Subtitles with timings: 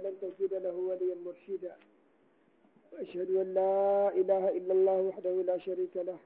[0.00, 1.76] فلن تجد له وليا مرشدا.
[2.92, 6.18] وأشهد أن لا إله إلا الله وحده لا شريك له.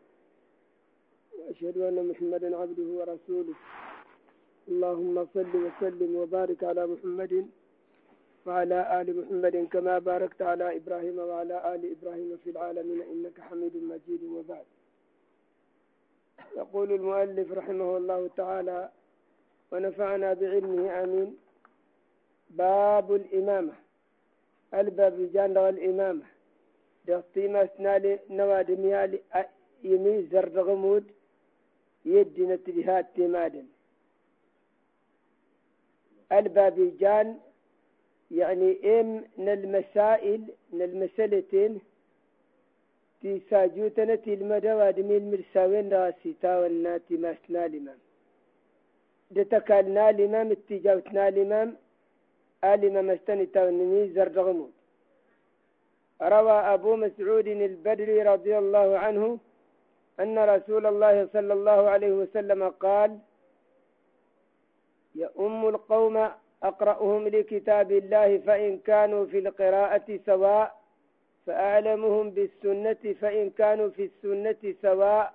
[1.38, 3.54] وأشهد أن محمدا عبده ورسوله.
[4.68, 7.48] اللهم صل وسلم وبارك على محمد
[8.46, 14.22] وعلى آل محمد كما باركت على إبراهيم وعلى آل إبراهيم في العالمين إنك حميد مجيد
[14.24, 14.64] وبعد.
[16.56, 18.90] يقول المؤلف رحمه الله تعالى
[19.72, 21.43] ونفعنا بعلمه آمين.
[22.58, 23.72] باب الإمامة.
[24.74, 26.26] الباب جان الإمامة.
[27.06, 29.18] دقيمة سنالي نواد ميالي
[29.84, 31.04] يمي زرد غمود.
[32.04, 33.64] يدنا تجهات تمادا
[36.32, 37.38] الباب جان
[38.30, 40.40] يعني إم من المسائل
[40.72, 41.80] من المسألتين
[43.22, 47.98] تساجوتنا المدى وادمي المرساوين راسي تاولنا ماسنا الإمام
[49.30, 51.76] دتكالنا الإمام اتجاوتنا الإمام
[52.74, 54.72] الإمام استني تاونمي زرغمود
[56.22, 59.38] روى أبو مسعود البدري رضي الله عنه
[60.22, 63.10] أن رسول الله صلى الله عليه وسلم قال
[65.14, 66.16] يؤم القوم
[66.62, 70.68] أقرأهم لكتاب الله فإن كانوا في القراءة سواء
[71.46, 75.34] فأعلمهم بالسنة فإن كانوا في السنة سواء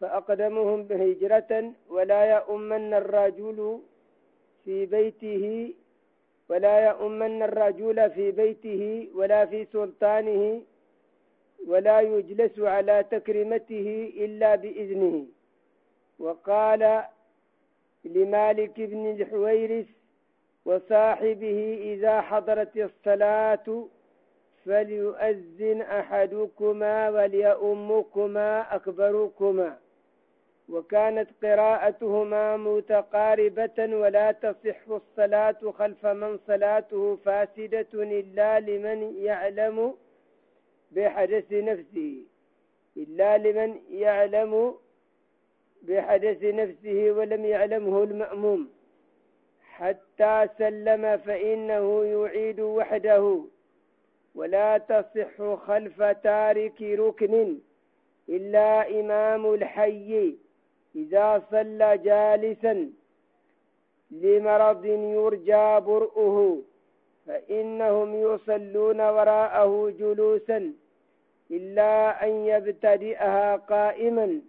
[0.00, 3.58] فأقدمهم بهجرة ولا يؤمن الرجل
[4.64, 5.74] في بيته
[6.50, 10.62] ولا يؤمن الرجل في بيته ولا في سلطانه
[11.66, 15.26] ولا يجلس على تكريمته إلا بإذنه.
[16.18, 16.82] وقال
[18.04, 19.86] لمالك بن الحويرث
[20.64, 23.66] وصاحبه إذا حضرت الصلاة
[24.64, 29.70] فليؤذن أحدكما وليؤمكما أكبركما.
[30.70, 39.94] وكانت قراءتهما متقاربة ولا تصح الصلاة خلف من صلاته فاسدة إلا لمن يعلم
[40.92, 42.14] بحدث نفسه.
[42.96, 44.74] إلا لمن يعلم
[45.82, 48.68] بحدث نفسه ولم يعلمه المأموم.
[49.62, 53.40] حتى سلم فإنه يعيد وحده.
[54.34, 57.58] ولا تصح خلف تارك ركن
[58.28, 60.36] إلا إمام الحي.
[60.96, 62.90] إذا صلى جالسا
[64.10, 66.62] لمرض يرجى برؤه
[67.26, 70.72] فإنهم يصلون وراءه جلوسا
[71.50, 74.40] إلا أن يبتدئها قائما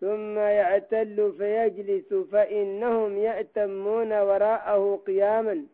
[0.00, 5.66] ثم يعتل فيجلس فإنهم يأتمون وراءه قياما.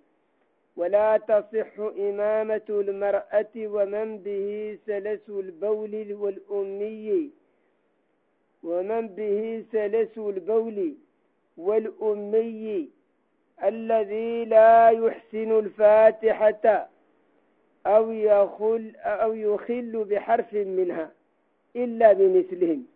[0.76, 7.30] ولا تصح إمامة المرأة ومن به سلس البول والأمي.
[8.66, 10.94] ومن به سلس البول
[11.56, 12.88] والأمي
[13.64, 16.88] الذي لا يحسن الفاتحة
[17.86, 21.10] أو يخل أو يخل بحرف منها
[21.76, 22.86] إلا بمثلهم.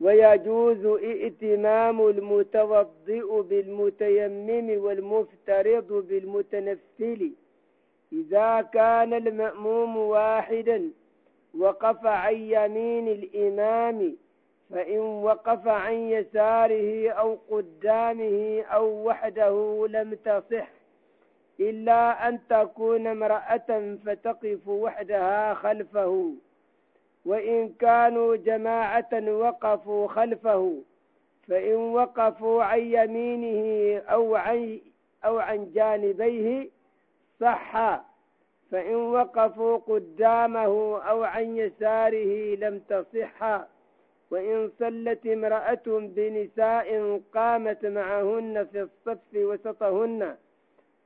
[0.00, 7.32] ويجوز ائتمام المتوضئ بالمتيمم والمفترض بالمتنفل
[8.12, 10.90] إذا كان المأموم واحدا
[11.58, 14.16] وقف عن يمين الإمام
[14.70, 20.68] فإن وقف عن يساره أو قدامه أو وحده لم تصح
[21.60, 26.32] إلا أن تكون امرأة فتقف وحدها خلفه
[27.26, 30.74] وإن كانوا جماعة وقفوا خلفه
[31.48, 34.80] فإن وقفوا عن يمينه أو عن
[35.24, 36.68] أو عن جانبيه
[37.40, 38.00] صح
[38.70, 43.60] فإن وقفوا قدامه أو عن يساره لم تصح.
[44.30, 50.36] وإن صلت امرأة بنساء قامت معهن في الصف وسطهن.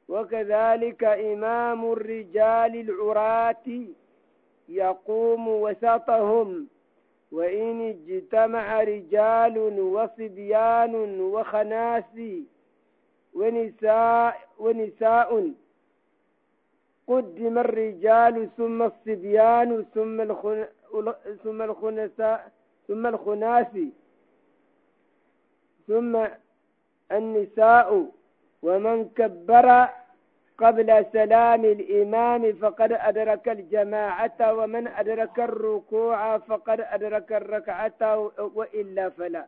[0.09, 3.67] وكذلك إمام الرجال العراة
[4.69, 6.69] يقوم وسطهم.
[7.33, 12.43] وإن اجتمع رجال وصبيان وخناسي
[13.35, 15.51] ونساء ونساء
[17.09, 20.65] قدم الرجال ثم الصبيان ثم الخن
[21.45, 22.53] ثم الخنساء
[22.89, 23.93] ثم الخناسي
[25.89, 26.27] ثم
[27.13, 28.07] النساء
[28.63, 29.89] ومن كبر
[30.59, 39.47] قبل سلام الإمام فقد أدرك الجماعة ومن أدرك الركوع فقد أدرك الركعة وإلا فلا.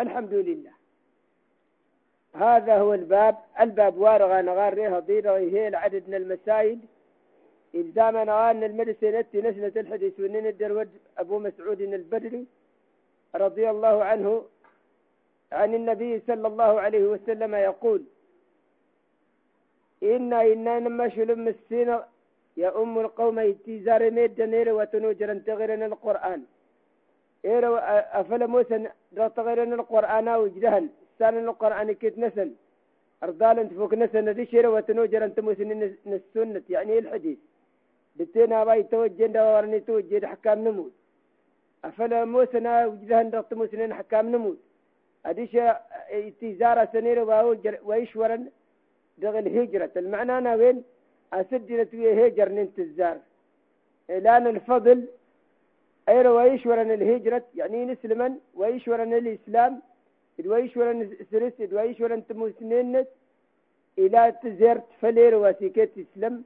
[0.00, 0.72] الحمد لله.
[2.34, 3.36] هذا هو الباب.
[3.60, 6.78] الباب وارغى نغار ريها ضيرة هي العدد من المسائل
[7.80, 10.90] إلزام نغان المدرسة نتي نسنة الحديث ونين الدرود
[11.22, 12.42] أبو مسعود البدري
[13.44, 14.30] رضي الله عنه
[15.52, 18.02] عن النبي صلى الله عليه وسلم يقول
[20.02, 21.90] إنا إنا نما شلم السين
[22.62, 26.40] يا أم القوم يتيزار ميد نير وتنوجر تغيرن القرآن.
[27.44, 27.74] إيرو
[28.20, 28.76] أفلا موسى
[29.38, 30.84] تغيرن القرآن وجدهن
[31.18, 32.48] سان القرآن كيت نسن
[33.22, 35.62] أرضال انت فوق نسن شير وتنوجر انت موسى
[36.06, 37.38] السنة يعني الحديث.
[38.16, 40.92] بتينا باي توجه دورني توجه حكام نموت.
[41.84, 42.58] أفلا موسى
[42.90, 44.58] وجدهن رط موسى حكام نموت.
[45.26, 45.56] أديش
[46.40, 47.18] تيزارة سنير
[47.88, 48.42] ويشورن
[49.18, 49.90] دغل هجرة.
[49.96, 50.84] المعنى أنا وين؟
[51.32, 53.16] أسجلت ويا هجر ننتزار
[54.10, 54.98] إعلان الفضل
[56.08, 59.82] أير ويشورن الهجرة يعني نسلما ويشورن الإسلام
[60.46, 60.98] ويشورن
[61.30, 63.04] سرس ويشورن تموسنين
[63.98, 66.44] إلى تزرت فلير وسيكت إسلام.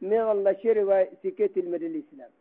[0.00, 2.32] ما الله شير وسيكت المد الإسلام.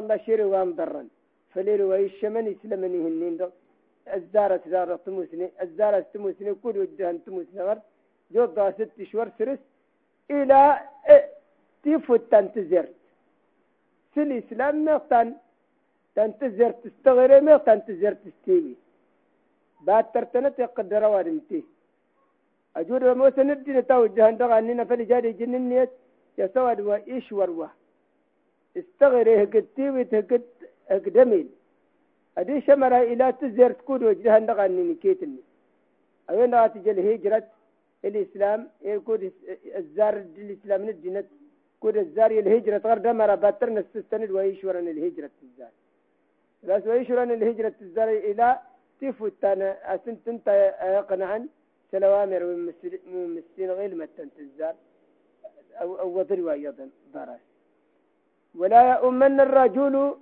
[0.00, 1.08] الله شير وامضرن
[1.52, 3.38] فلير ويشمن إسلامني هنين
[4.16, 5.46] الزارة زارة تموسني.
[5.64, 6.54] الزارة تموسني.
[6.62, 7.60] كل وجهن تموسني.
[7.66, 7.78] غير
[8.32, 9.62] جوضا ست شهور سرس.
[10.30, 10.60] إلى
[11.82, 13.00] تيفوت تنتزرت
[14.12, 15.28] في الإسلام مغتان
[16.14, 18.74] تنتزر تستغيري مغتان تنتزر تستيبي
[19.86, 21.60] بعد ترتنت يقدر وارمتي
[22.76, 23.72] أجود موسى ندي
[24.28, 25.90] عندها أننا فلجاري جننيت.
[26.40, 27.70] يسواد وإيش وروه.
[28.76, 30.42] استغيري هكد تيبي هكد
[30.90, 31.48] هكدميل
[32.38, 35.40] أدي شمرا إلى تزر تكون وجهها عندها أنني كيتني
[36.30, 37.46] أين تجي الهجرة
[38.04, 39.30] الإسلام يقول
[39.80, 41.26] الزار الإسلام ندينت
[41.80, 45.72] كود الزار الهجرة غير دمر باترنا السستند ويشورن الهجرة الزار.
[46.68, 48.58] بس ويشورن الهجرة الزار إلى
[49.00, 50.48] تفوت أنا أسنت أنت
[50.96, 51.38] يقنعا
[51.92, 54.74] سلوامر ومسين غير متنت الزار.
[55.80, 57.44] أو أو وضروا أيضا ضرس
[58.54, 60.14] ولا يؤمن الرجل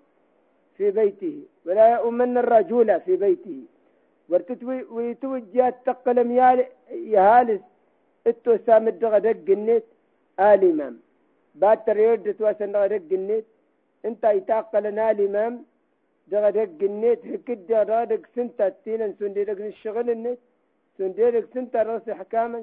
[0.77, 1.37] في بيته.
[1.67, 3.61] ولا يؤمن الرجل في بيته.
[4.29, 6.29] ورتتوي ويتوجه تقلم
[7.15, 7.62] يهالس.
[8.27, 9.87] إتو سامد غدق النت
[10.41, 10.95] آلمام.
[11.61, 13.47] بعد تريد تواسن غدق النت
[14.09, 15.55] انت يتاقلنا الإمام
[16.31, 20.41] دغدق النت هكد دغدق سنتا تينا سنديرك نشغل النت
[20.99, 22.61] سنديرك سنتا رأس حكاما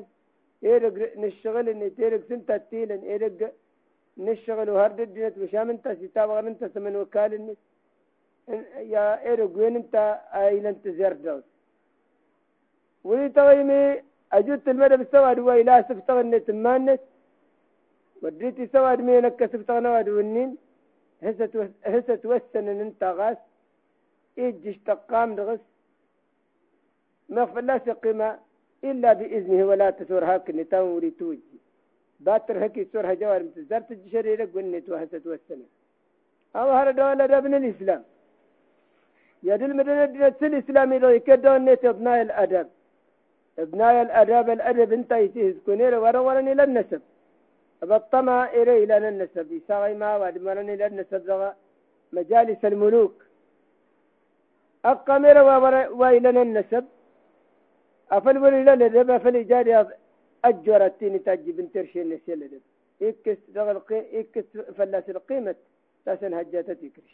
[0.64, 3.54] إيرك نشغل النت إيرك سنتا تينا إيرك
[4.18, 7.58] نشغل وهرد الدنيا وشام انت ستاب انت سمن وكال النت
[8.94, 9.96] يا إيرك وين انت
[10.34, 11.44] اين انت زردوس
[13.04, 14.02] ويتويمي
[14.34, 17.02] أجدت المدى بالسواد وإلا سفتغني تمانت
[18.22, 20.58] وديتي سواد مينك سفتغنا ودونين
[21.86, 23.38] هسة توسن إن انت غاس.
[24.38, 25.60] إيجيش تقام دغس.
[27.30, 28.40] ما فلاس قيمة
[28.92, 31.58] إلا بإذنه ولا تسور هاك نتاو ولي توجي
[32.26, 35.62] باتر هكي سورها جوار متزار تجشري لك ونت وهسة توسن
[36.56, 38.04] أو دولة ابن الإسلام.
[39.50, 42.68] يدل مدينة دينة الإسلامي لو يكدون نت أبناء الأدب.
[43.64, 47.02] أبناء الأداب الأدب انت يتيز كونير ورا ورني للنسب
[47.90, 49.46] بطمع إلي إلى النسب.
[49.58, 51.54] يساغي ما واد مرني للنسب
[52.16, 53.16] مجالس الملوك.
[54.86, 55.38] أقامر
[56.00, 56.86] وإلى النسب
[58.12, 59.88] أفل ولي للدب أفل إجاري
[60.46, 62.62] أجورتين تاجي بنترشي النسي لدب
[63.02, 64.48] إكس دغل إكس
[64.78, 65.56] فلاس القيمة
[66.06, 67.14] تاسن هجاتة تكرش.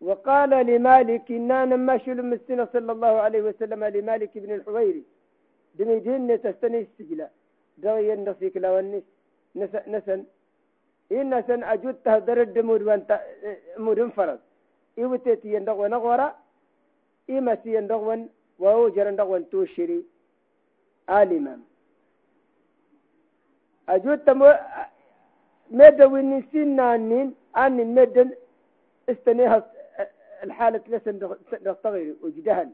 [0.00, 5.04] وقال لمالك إنا نماشي المسين صلى الله عليه وسلم لمالك بن الحويري
[5.74, 7.28] دميدين تستني السجلة.
[7.78, 9.02] دغي النصيك لو النس
[9.94, 10.24] نسن.
[11.12, 13.20] إن نسن أجود تهدر الدمود وانت
[13.78, 14.38] مود فرض
[14.98, 16.28] إيوتيتي يندغو نغورا
[17.30, 20.04] إما سي يندغون وهو جرن دغون توشري
[21.10, 21.60] آلما
[23.88, 24.54] أجود تمو
[25.70, 28.24] مدى ونسين نانين أنين مدى
[29.08, 29.58] استنيها
[30.44, 31.14] الحالة لسن
[31.84, 32.70] تغير وجدهن.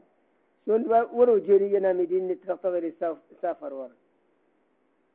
[0.65, 0.81] شون
[1.17, 2.93] ورو جيري ينا مدينة تغير
[3.41, 3.95] سافر ورا.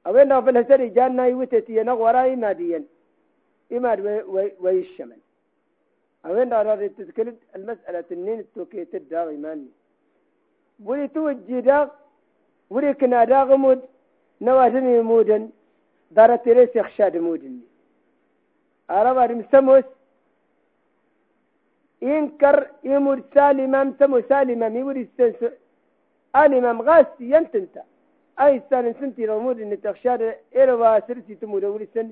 [0.07, 2.85] أوين في الهسري جانا يوتتي ينا وراي ماديا
[3.73, 3.99] إماد
[4.62, 5.21] ويشمل
[6.27, 9.71] أوين رأى تذكرت المسألة النين التوكي تدى إيماني
[10.85, 11.89] ولي توجي داغ
[12.71, 13.81] ولي كنا داغ مود
[14.41, 15.51] نوازمي مودن
[16.11, 17.61] دارت ريس يخشاد مودن.
[18.91, 19.85] أرى مسموس
[22.03, 25.41] ينكر يمر سالما سمو سالما يمر السنس
[26.37, 27.83] الإمام غاسي ينتنتا
[28.41, 30.23] أي سان سنتي رمود إن تخشاد
[30.57, 32.09] إروا سرسي تمود أولي سن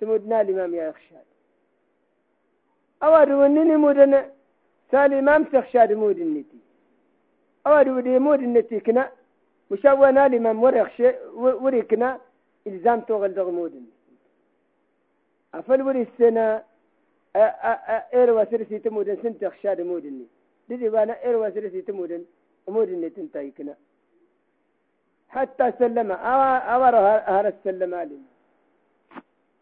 [0.00, 1.26] تمودنا الإمام يا أخشاد
[3.02, 4.20] أوادو أنني مودنا
[4.90, 6.58] سالمام تخشاد مود النتي
[7.68, 9.02] أوادو دي مود النتي كنا
[9.70, 10.96] مشاونا الإمام ورخش
[11.64, 12.08] وريكنا
[12.66, 13.74] إلزام توغل دغمود
[15.54, 16.46] أفل وري السنة
[18.16, 20.26] إيروا سرسي تمودن سنت خشاد مودني
[20.68, 22.22] دي وأنا إيروا سرسي تمودن
[22.74, 23.74] مودني تنتايكنا
[25.34, 26.10] حتى سلم
[26.74, 26.94] أمر
[27.34, 28.18] هذا السلم علي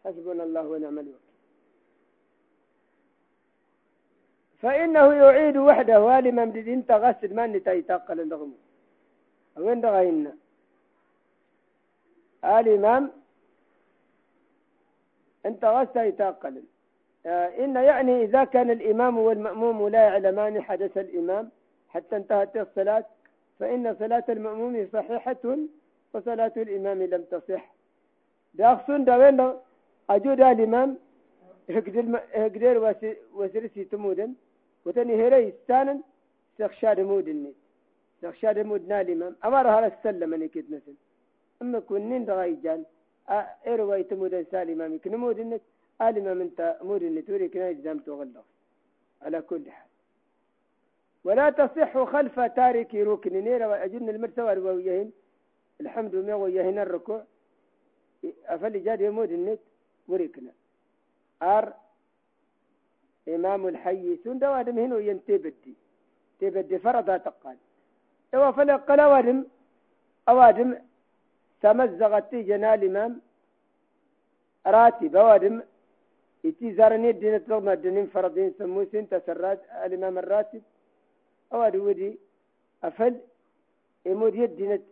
[0.03, 1.26] حسبنا الله ونعم الوكيل.
[4.61, 8.53] فإنه يعيد وحده والما مدد انت غسد ما نتاي تاقل النغم
[9.57, 10.33] وين دغينا
[12.43, 13.11] الإمام
[15.45, 16.63] انت غسد يتاقل
[17.25, 21.49] آه، إن يعني إذا كان الإمام والمأموم لا يعلمان حدث الإمام
[21.89, 23.05] حتى انتهت الصلاة
[23.59, 25.57] فإن صلاة المأموم صحيحة
[26.13, 27.73] وصلاة الإمام لم تصح.
[28.53, 29.53] داخسون داوين
[30.09, 30.97] أجود الإمام
[31.69, 32.95] هقدر
[33.33, 34.33] وسرسي تمودن.
[34.87, 35.95] وتني هري ستانا
[36.57, 37.53] سخشاد مودني.
[38.21, 40.95] سخشاد مودنا الإمام أمر هذا السلم أني كيت مثل
[41.61, 42.81] أما كنين دغاي جان
[43.67, 45.61] إيرواي تمودن سالي يكن مودنك.
[46.01, 48.45] الإمام أنت مودن توري كنا إجزام تغلق.
[49.21, 49.89] على كل حال.
[51.23, 53.33] ولا تصح خلف تارك ركن.
[53.47, 55.09] نيرا أجن المرتوى ويهن.
[55.81, 57.23] الحمد لله ويهن الركوع.
[58.45, 59.59] أفل جاد يمود النت
[60.07, 60.51] وركنا.
[61.41, 61.73] أر
[63.27, 65.73] إمام الحي سند وادم هنا ينتبدي
[66.39, 66.77] تبدي.
[66.79, 67.57] فرضا تقال.
[68.33, 69.45] لو فلق وادم
[70.29, 70.75] أوادم
[71.61, 73.21] تمزغت جنا الإمام
[74.67, 75.15] راتب.
[75.15, 75.61] أوادم
[76.45, 80.61] إتي زارني الدين تلغم الدين فرضين سموسين تسرات الإمام الراتب.
[81.53, 82.19] أواد ودي
[82.83, 83.15] أفل
[84.05, 84.83] يمود يدين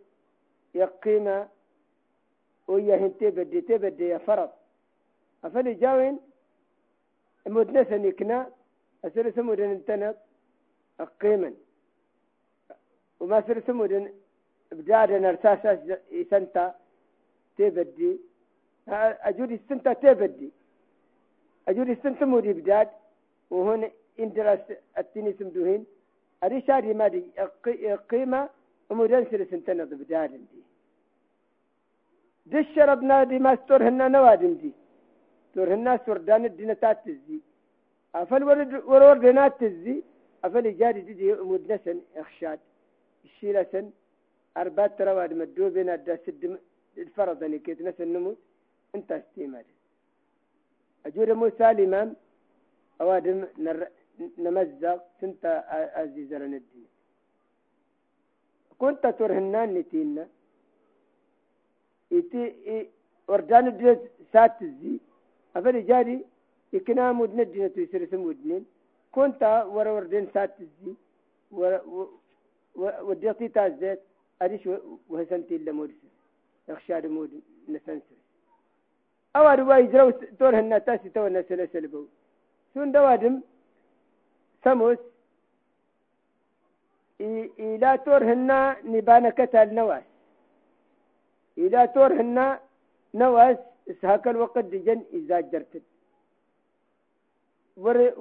[0.74, 1.48] يقيمة
[2.68, 4.50] ويا تبدي تبدي يا فرض.
[5.44, 6.18] أفل جاوين
[7.46, 8.50] مدنسا يكنا
[9.04, 10.16] أسر سمودن انتنق
[11.20, 11.52] قيما
[13.20, 14.04] وما سر سمودن
[14.72, 15.98] بدادا ارساسا
[16.30, 16.74] سنتا
[17.58, 18.20] تبدي.
[19.28, 20.50] أجود السنتا تبدي.
[21.68, 22.88] أجود السنتا مودي بداد
[23.50, 24.66] وهون اندرس
[24.98, 25.86] التني سمدوهين.
[26.44, 27.22] أري شادي ما دي
[28.10, 28.48] قيمة
[28.90, 30.60] ومدن سر سنتنا بداد دي.
[32.46, 34.72] دش شربنا دي ما ستورهن نوادم دي.
[35.56, 37.38] تورهن سوردان الدينتات تزي
[38.14, 39.96] أفل ورد ورور دينات تزي.
[40.44, 42.60] أفل جاري دي مدنسن إخشاد.
[43.24, 43.74] الشيلة
[44.56, 46.42] أربعة رواد مدو بين الدا سد
[46.98, 48.38] الفرض أني كيت نسن نموت.
[48.94, 49.66] انت استيماد.
[51.06, 52.08] أجور موسى الإمام
[53.00, 53.80] أوادم نر...
[54.38, 55.44] نمزق سنت
[55.98, 56.88] عزيز الدين.
[58.80, 60.24] كنت ترهنان نتينا.
[62.12, 62.42] إتي
[63.28, 63.98] وردان الدين
[64.32, 64.94] سات الزي
[65.56, 66.16] أفل جاري
[66.72, 68.64] يكنا مدن الدين تيسر سم ودنين
[69.14, 69.42] كنت
[69.74, 70.92] ورا وردين سات الزي
[73.08, 74.00] وديتي تازت
[74.42, 74.64] أديش
[75.10, 76.00] وهسنتي إلا مودس
[76.68, 77.32] يخشى مود
[77.68, 78.18] نسنسر
[79.36, 82.02] أو أروا يجرو تور هنا تاسي تو نسل سلبو
[82.74, 83.40] سون دوادم
[84.64, 84.98] سموس.
[87.20, 90.02] إلى تور هنا نبانا كتال نواس.
[91.58, 92.60] إلى تور هنا
[93.14, 93.56] نواس.
[93.90, 95.82] إسهاك الوقت دجن إذا جرتت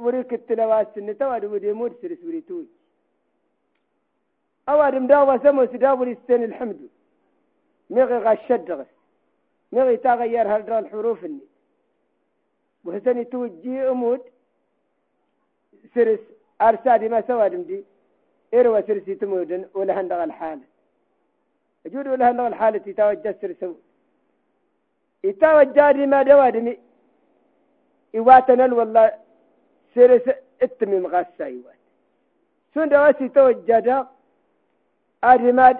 [0.04, 2.68] وري كتلواس سنتا وادو ودي مود سرس وري توي
[4.70, 6.90] أوادم داوا سمو سداول السن الحمد.
[7.90, 8.92] مغي غشد غس
[9.72, 11.46] مغي تغير هالدرا الحروف الني
[12.86, 14.22] وهسني توجي أمود
[15.96, 16.20] سرس
[16.62, 17.84] أرسادي ما سوادم دي.
[18.54, 20.68] إروا سرسي تمودن ولا هندغ الحالة.
[21.86, 23.74] أجود ولا هندغ الحالة يتوجه سرسو.
[25.30, 26.74] يتوجه دي ما دوادمي
[28.18, 29.06] إواتنا والله
[29.96, 30.26] سرس
[30.62, 31.82] اتمم غاسا إيوات.
[32.74, 34.08] سون دواسي توجه
[35.24, 35.78] أدماد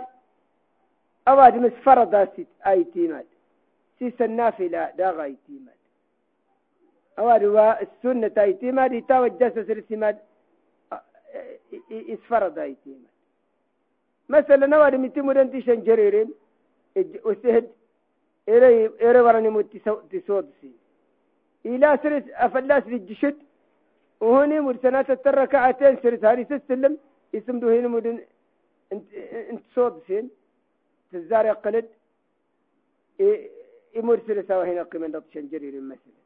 [1.28, 3.28] أو أدمس فرض سيت أيتيماد
[4.00, 5.80] سيس النافلة داغ أيتيماد
[7.20, 10.18] أو أدوا السنة أيتيماد يتوجه سرسماد
[11.92, 13.16] إسفرض أيتيماد
[14.30, 16.30] مثلا نواد متمودن تيشن جريرين.
[17.26, 17.66] وسهد
[18.50, 19.78] إيري إيري وراني موت
[20.12, 20.72] تسود سي
[21.66, 23.38] إلى سرس أفلاس للجشد
[24.20, 26.98] وهوني مرسنات التركعتين سرس هاري تسلم
[27.36, 28.18] اسم دوهين مدن
[28.94, 29.14] انت
[29.52, 30.30] انت صوت فين
[31.12, 31.88] تزاري قلد
[33.96, 36.20] يمرسل سوا هنا قيمة نطشن جرير مثلا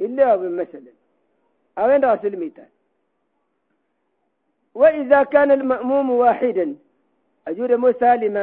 [0.00, 0.92] إلا مثلا
[1.78, 2.68] أوين راس الميتان
[4.74, 6.76] وإذا كان المأموم واحدا
[7.48, 8.42] أجود مو سالما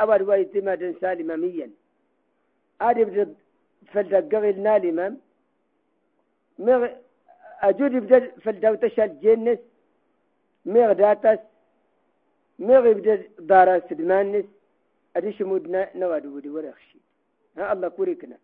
[0.00, 1.70] أول وايتمادا سالما ميا.
[2.80, 3.36] أجود
[3.92, 5.16] فلدقغل نالما
[7.68, 9.58] أجود بدل فلدوتش الجنس
[10.66, 11.42] مغداتس
[12.58, 14.44] مغي بدا دارا سدمانس
[15.16, 16.98] أديش مودنا نواد ودي ورخشي.
[17.56, 18.38] ها الله كوريكنا.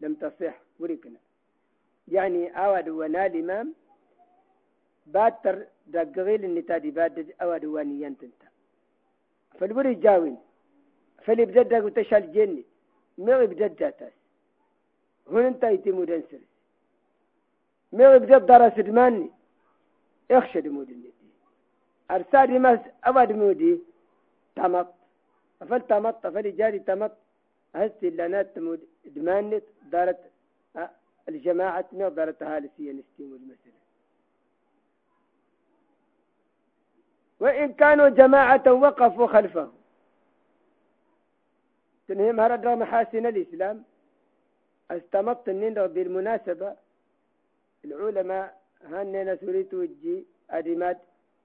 [0.00, 1.20] لم تصح كوريكنا.
[2.08, 3.74] يعني أواد ونا الإمام
[5.06, 8.48] باتر دقغيل النتادي باد أواد واني ينتنتا
[9.58, 10.36] فالبري جاوين.
[11.24, 12.64] فاللي بدد وتشال جني
[13.18, 14.12] مغي بدد جاتاس
[15.30, 16.38] هون انت يتمو دنسر
[17.92, 19.30] ما يبدأ درس دماني
[20.30, 21.10] اخشى دمودني
[22.10, 23.78] أرسادي ما أبد مودي.
[24.56, 24.94] تمط
[25.62, 27.12] أفل تمط أفل جاري تمط
[27.74, 30.18] هستي لانات تمود دمانت دارت
[31.28, 33.78] الجماعة ما دارت هالسية نستيم المسألة
[37.40, 39.72] وإن كانوا جماعة وقفوا خلفه
[42.08, 43.84] تنهم هرد محاسن الإسلام.
[44.90, 46.76] استمط النين بالمناسبة.
[47.84, 50.98] العلماء هننا سوريت وجي أدمات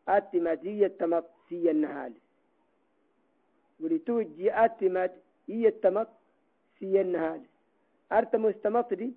[0.07, 2.13] أتمات هي التمط سي النهال.
[3.79, 5.13] ولتوجي أتمات
[5.49, 6.09] هي التمط
[6.79, 7.41] سي النهال.
[8.11, 9.13] أرتم استمط دي.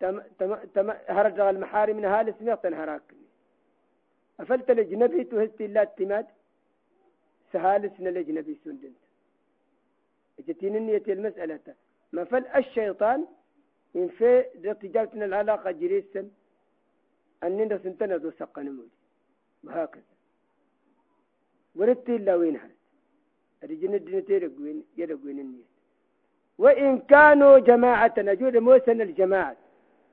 [0.00, 3.26] تم تم تم هرج المحارم نهال سمعت هراكني.
[4.40, 6.26] أفلت الأجنبي تهزت الله التماد
[7.52, 9.07] سهالسنا الأجنبي سندنت.
[10.46, 11.74] جتين النية المسألة.
[12.12, 13.26] ما فل الشيطان
[13.96, 14.42] إن في
[14.82, 16.30] تجارتنا العلاقة جريسا
[17.42, 18.90] أننا سنتنا ذو سقا نمود
[19.64, 20.02] وهكذا.
[21.74, 22.78] وردت إلا وين هذا
[23.62, 25.68] الرجل الدين يرقوين يرقوين النية.
[26.58, 29.56] وإن كانوا جماعة نجود موسن الجماعة.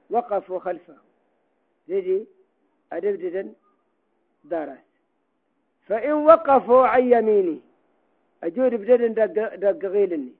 [0.09, 0.97] وقفوا خلفه.
[1.87, 2.27] لذي
[2.91, 3.53] أدبددا
[4.43, 4.77] دارس.
[5.87, 7.59] فإن وقفوا عن يمينه.
[8.45, 10.33] أجود بدل دق, دق غيلني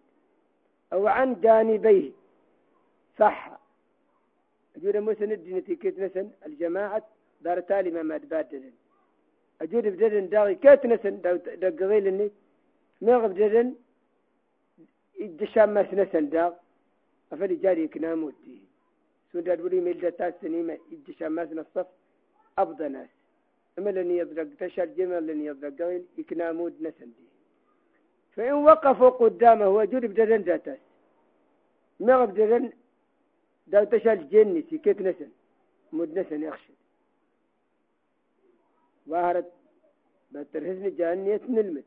[0.94, 2.12] أو عن جانبيه.
[3.20, 3.60] صح.
[4.76, 7.04] أجود مسند دينتي كيت نسن الجماعة
[7.42, 8.72] دار تالي ما ماد باددن
[9.62, 11.16] أجود بدل داغي كيت نسن
[11.64, 12.32] دق غيلني
[13.02, 13.74] مغب بدل
[15.22, 16.54] الجشام ما سنسن داغ.
[17.34, 18.58] أفل جاري كناموتي
[19.32, 21.88] سوداد ولي ميلدتا سنيمة الجشام ما سنصف
[22.58, 23.10] أبضى ناس.
[23.80, 27.26] أملن يضرق تشر جمل يضرق يكنامود نسندي
[28.36, 30.78] فإن وقفوا قدامه وجود بدرن ذاته.
[32.00, 32.16] ما
[33.68, 35.30] داو تشال جني كيف نسن؟
[35.94, 36.74] مد نسن يخشى
[39.10, 39.52] ظهرت
[40.32, 41.84] بترهزني جانية نلمت.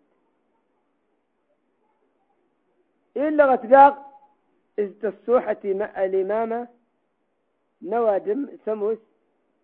[3.16, 3.94] إلا غتلاق
[4.78, 6.68] الصوحة مع الإمامة
[7.82, 8.98] نوادم سموس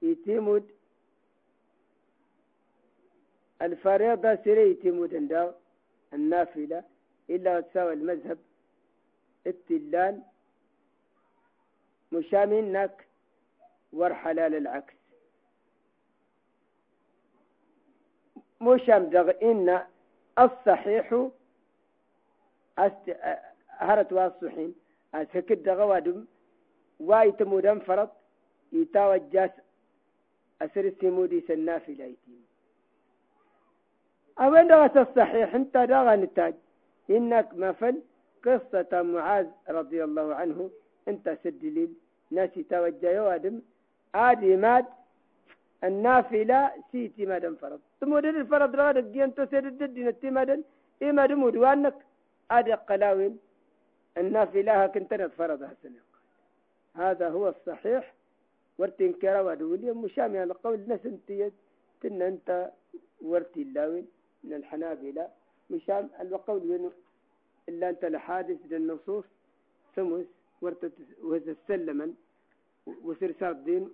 [0.02, 0.70] يتيمود.
[3.62, 5.54] الفريضة سريتي مدندا
[6.14, 6.84] النافلة
[7.30, 8.38] إلا تساوي المذهب.
[9.46, 10.22] التلان
[12.12, 13.06] مشامنك
[13.92, 14.94] ورحلال العكس.
[18.60, 19.86] مشام دغ إن
[20.38, 21.28] الصحيح
[22.78, 23.16] أست...
[23.68, 24.74] هرت واصحين.
[25.14, 26.24] أسكت دغوادم
[27.00, 28.10] وايتمودن فرط.
[28.72, 29.50] يتاوجاس
[30.62, 32.46] أسر السمودي سنافلة يتيم.
[34.38, 36.54] أو أنت الصحيح أنت داغا نتاج.
[37.10, 37.94] إنك مثل
[38.44, 40.70] قصة معاذ رضي الله عنه.
[41.08, 41.92] أنت سدليل
[42.30, 43.60] ناسي توجه يوادم
[44.14, 44.86] عادي مات.
[45.84, 47.80] النافلة سيتي مادم فرض.
[48.00, 50.62] تمودن الفرض رغد الدين تسيد الدين التمادن
[51.02, 51.94] إما دمود وانك
[52.50, 53.38] عادي قلاوين.
[54.18, 56.02] النافلة كنت فرضها سنة.
[56.96, 58.14] هذا هو الصحيح.
[58.78, 61.28] ورتين كرا ودولي مشامي على قول ناس انت
[62.00, 62.70] تن انت
[63.22, 64.06] ورتي اللاوين
[64.44, 65.28] من الحنابلة
[65.70, 66.92] مشان القول بأنه
[67.68, 69.24] إلا أنت لحادث للنصوص
[70.62, 72.14] ورتت وهذا سلما
[72.86, 73.90] وسرسار الدين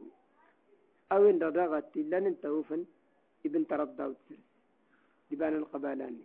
[1.12, 2.84] أو إن ضغط إلا أنت وفن
[3.46, 4.40] ابن ترضى وتسر
[5.30, 6.24] لبان القبالاني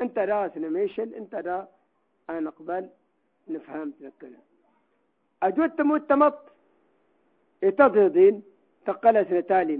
[0.00, 1.68] أنت راس نميشل أنت را
[2.30, 2.90] أنا قبال
[3.48, 4.42] نفهم تذكرها.
[5.42, 6.38] أجود تموت تمط
[7.64, 8.42] اتضغطين
[8.86, 9.76] تقلس نتالي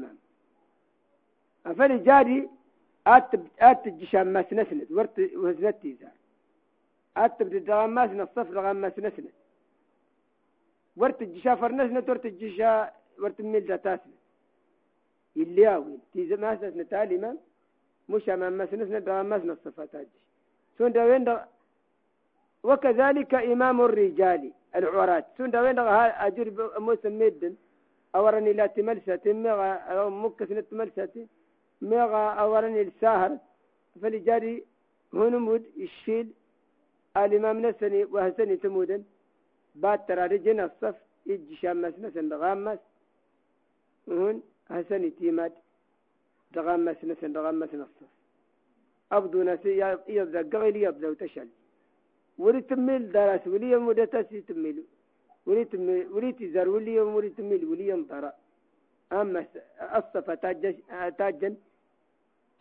[1.67, 2.49] أفلي جاري
[3.07, 6.17] آت آت الجشام ما سنسند ورت وزنتي زار
[7.17, 9.33] آت بدي الدغام ما سن الصف دغام ما سنسند
[10.97, 14.15] ورت الجشا فرنسند ورت الجشا ورت ميل تاسند
[15.37, 17.37] اللي أوي تيز ما سنسند تالي ما.
[18.09, 20.07] مش أمام ما سنسند دغام ما سن الصفات هاج
[20.79, 21.39] سون دوين دغ
[22.63, 25.89] وكذلك إمام الرجال العورات سون دوين دغ
[26.27, 26.47] أجر
[26.79, 27.55] موسم ميدن.
[28.15, 31.27] أورني لا تملسة تمغى أو مكسنة تملسة
[31.91, 33.33] ميغا أورن الساهر
[34.03, 34.55] فلجاري
[35.19, 36.27] هنمود الشيل
[37.23, 39.03] الإمام نسني وهسني تمودن
[39.83, 40.97] بعد ترى رجنا الصف
[41.31, 42.81] يجي شامس نسن دغامس
[44.09, 44.37] هون
[44.75, 45.55] هسني تيمات
[46.57, 48.11] دغامس نسن دغامس الصف
[49.17, 49.71] أبدو نسي
[50.19, 51.49] يبدأ قغيل يبدأ وتشل
[52.43, 54.79] ولي تميل درس ولي مدتسي تميل
[55.47, 58.25] ولي تميل ولي تزار ولي ولي تميل ولي ينطر
[59.13, 59.41] أما
[59.99, 60.27] الصف
[61.19, 61.55] تاجن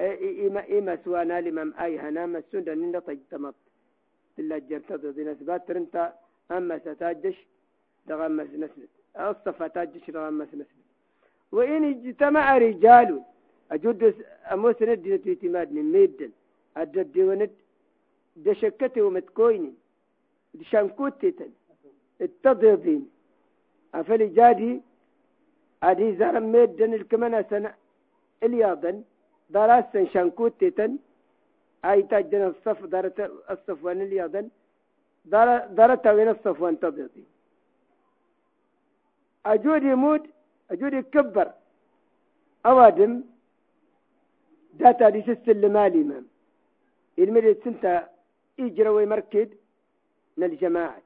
[0.02, 3.56] إما إما سوانا لمم أي هنا مسون دنين تجتمط
[4.40, 6.04] إلا جرت ذي نسبات ترنتا
[6.52, 7.38] أما ستاجش
[8.08, 10.86] دغمس نسند الصفات أجش دغمس نسند
[11.52, 13.22] وإن اجتمع رجال
[13.72, 14.02] أجد
[14.54, 16.32] أموسند اعتماد ميدن.
[16.78, 17.52] أجد وند
[18.36, 19.74] دشكته ومتكويني.
[20.54, 21.52] دشانكوتتن
[22.22, 23.10] التضيضين
[23.96, 24.82] أفلي جادي
[25.84, 27.74] أدي زرم ميدن الكمنة سنة
[28.44, 29.04] إلياضن.
[29.56, 30.92] دراسة شانكوتتن
[31.86, 33.18] أي تجدن الصف دارت
[33.54, 34.46] الصفوان الياضن
[35.78, 37.26] دارت وين الصفوان تضيضين
[39.46, 40.24] أجود يموت
[40.72, 41.48] أجود يكبر
[42.66, 43.14] أوادم
[44.80, 46.26] داتا دي سلم الإمام
[47.20, 47.94] المريد سنتا
[48.60, 49.50] يجرى ويمركد
[50.38, 51.02] من الجماعة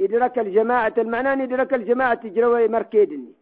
[0.00, 3.32] إدراك الجماعة المعنى إدراك الجماعة يجرى ويمركدني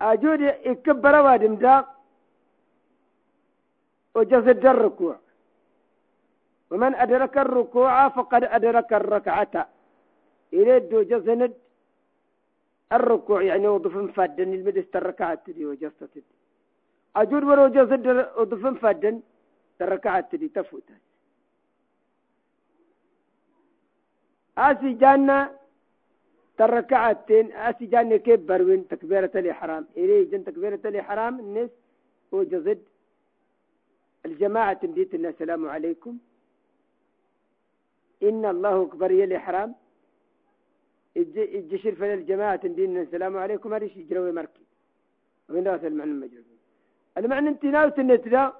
[0.00, 1.84] أجود يكبر أوادم دا
[4.14, 5.16] وجسد الركوع.
[6.70, 9.68] ومن أدرك الركوع فقد أدرك الركعة.
[10.90, 11.52] دو جزند
[12.92, 16.34] الركوع يعني وضف مفادن المدس تركعت تدي وجصت تدي.
[17.16, 18.06] أجود ورو جزد
[18.36, 19.20] وضف مفادن
[19.78, 20.88] تركعت تدي تفوت.
[24.58, 25.56] آسي جانا
[26.58, 31.70] تركعتين آسي جانا كيف بروين تكبيرة الإحرام؟ إليه جن تكبيرة الإحرام الناس
[32.34, 32.82] هو جزد
[34.26, 36.18] الجماعة ديت السلام عليكم.
[38.22, 39.74] إن الله أكبر يا الإحرام.
[41.16, 44.64] الجشر في الجماعة دين السلام عليكم هذا شيء جروي مركي.
[45.48, 46.44] ومن ذات المعنى المجرد
[47.18, 48.52] المعنى انتناو تنتلا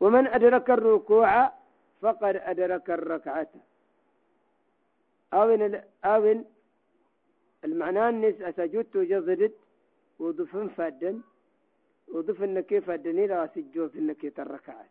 [0.00, 1.52] ومن أدرك الركوع
[2.00, 3.52] فقد أدرك الركعة.
[5.32, 6.44] أوين أوين
[7.64, 9.54] المعنى الناس أسجدت وجزدت
[10.18, 11.20] وضفن فادن
[12.14, 14.90] وضفن كيف فادني لا سجوف إنك الركعات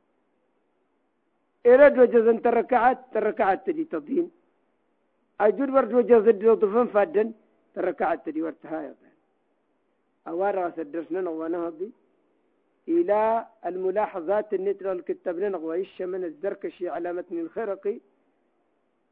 [1.65, 4.31] إرد وجزن تركعت تركعت تدي تضين.
[5.41, 7.33] أجود ورد وجه ضد وطفن فادن
[7.75, 8.95] تركعت تدي ورتها
[10.27, 11.91] أوارا سدرسنا ونهضي
[12.87, 17.99] إلى الملاحظات النترة الكتاب نغويش من الزركشي على متن الخرقي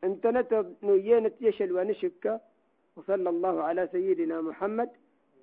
[0.04, 2.42] انتنت نوينت يشل ونشك
[3.00, 4.90] وصلى الله على سيدنا محمد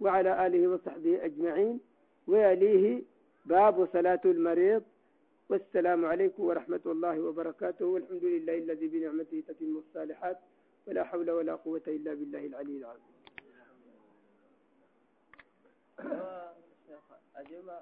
[0.00, 1.80] وعلى آله وصحبه أجمعين.
[2.26, 3.02] ويليه
[3.46, 4.82] باب صلاة المريض.
[5.48, 7.86] والسلام عليكم ورحمة الله وبركاته.
[7.86, 10.38] والحمد لله الذي بنعمته تتم الصالحات.
[10.86, 13.16] ولا حول ولا قوة إلا بالله العلي العظيم.
[16.86, 17.78] شيخ أجمع